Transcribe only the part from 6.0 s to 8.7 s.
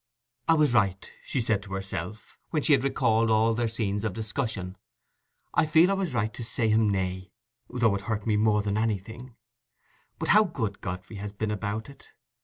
right to say him nay, though it hurt me more